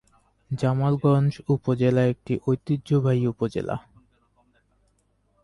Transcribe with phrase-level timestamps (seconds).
[0.51, 3.75] জামালগঞ্জ উপজেলা একটি ঐতিহ্যবাহী উপজেলা।